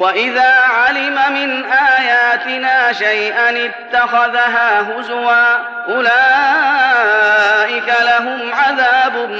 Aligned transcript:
وإذا 0.00 0.52
علم 0.52 1.18
من 1.30 1.64
آياتنا 1.72 2.92
شيئا 2.92 3.66
اتخذها 3.66 4.80
هزوا 4.80 5.56
أولئك 5.88 7.94
لهم 8.00 8.52
عذاب 8.52 9.30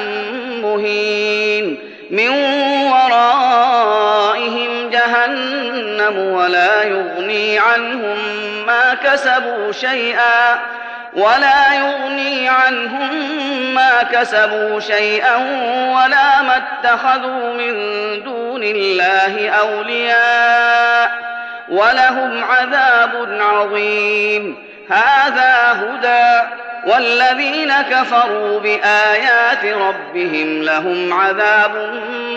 مهين 0.63 1.79
من 2.11 2.29
ورائهم 2.93 4.91
جهنم 4.91 6.19
ولا 6.19 6.83
يغني 6.83 7.59
عنهم 7.59 8.19
ما 8.67 8.95
كسبوا 8.95 9.73
شيئا 9.73 10.59
ولا 11.15 11.75
يغني 11.75 12.49
عنهم 12.49 13.40
ما 13.75 14.03
كسبوا 14.03 14.81
شيئا 14.81 15.37
ولا 15.95 16.43
ما 16.43 16.57
اتخذوا 16.57 17.53
من 17.53 17.75
دون 18.25 18.63
الله 18.63 19.49
أولياء 19.51 21.11
ولهم 21.69 22.45
عذاب 22.45 23.39
عظيم. 23.41 24.57
هذا 24.91 25.57
هدى 25.73 26.49
والذين 26.87 27.73
كفروا 27.73 28.61
بآيات 28.61 29.65
ربهم 29.65 30.63
لهم 30.63 31.13
عذاب 31.13 31.75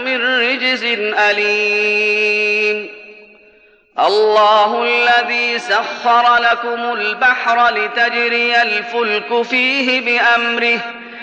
من 0.05 0.39
رجز 0.39 0.83
أليم. 1.29 2.89
الله 3.99 4.83
الذي 4.83 5.59
سخر 5.59 6.37
لكم 6.37 6.93
البحر 6.93 7.69
لتجري 7.69 8.61
الفلك 8.61 9.41
فيه 9.41 10.01
بأمره 10.01 10.79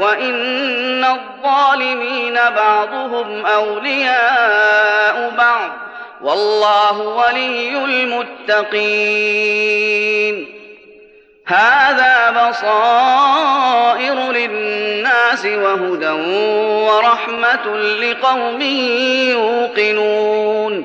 وإن 0.00 1.04
الظالمين 1.04 2.34
بعضهم 2.34 3.46
أولياء 3.46 5.32
بعض 5.38 5.70
والله 6.22 6.98
ولي 7.00 7.84
المتقين 9.04 10.54
هذا 11.46 12.30
بصائر 12.48 14.32
للناس 14.32 15.44
وهدى 15.46 16.10
ورحمة 16.90 17.76
لقوم 17.76 18.60
يوقنون 19.30 20.84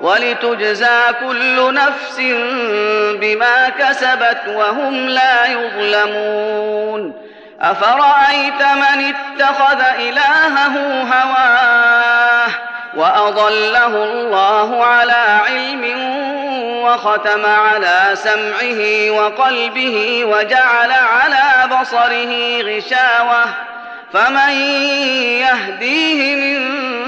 ولتجزى 0.00 1.00
كل 1.20 1.74
نفس 1.74 2.20
بما 3.20 3.68
كسبت 3.68 4.40
وهم 4.48 5.08
لا 5.08 5.46
يظلمون. 5.46 7.28
أفرأيت 7.60 8.62
من 8.62 9.14
اتخذ 9.14 9.80
إلهه 9.98 11.02
هواه 11.02 12.48
وأضله 12.96 14.04
الله 14.04 14.84
على 14.84 15.40
علم 15.46 15.84
وختم 16.82 17.46
على 17.46 18.10
سمعه 18.14 19.10
وقلبه 19.10 20.24
وجعل 20.24 20.92
على 20.92 21.76
بصره 21.80 22.62
غشاوة. 22.62 23.44
فمن 24.12 24.50
يهديه 25.40 26.36
من 26.36 27.07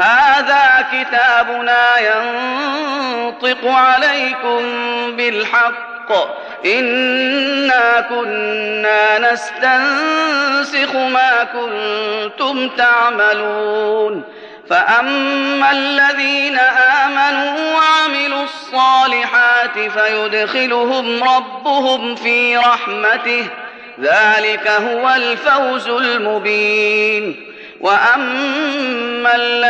هذا 0.00 0.86
كتابنا 0.92 1.98
ينطق 1.98 3.70
عليكم 3.70 4.62
بالحق. 5.16 6.12
إنا 6.66 8.00
كنا 8.08 9.32
نستنسخ 9.32 10.96
ما 10.96 11.44
كنتم 11.44 12.68
تعملون. 12.68 14.24
فأما 14.70 15.70
الذين 15.70 16.58
آمنوا 16.58 17.74
وعملوا 17.74 18.42
الصالحات 18.42 19.78
فيدخلهم 19.78 21.24
ربهم 21.24 22.14
في 22.14 22.56
رحمته. 22.56 23.46
ذلك 24.00 24.68
هو 24.68 25.10
الفوز 25.16 25.88
المبين. 25.88 27.46
وأما 27.80 29.36
الذين 29.36 29.69